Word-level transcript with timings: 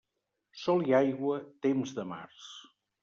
Sol 0.61 0.87
i 0.87 0.95
aigua, 1.01 1.37
temps 1.67 1.93
de 2.01 2.07
març. 2.15 2.49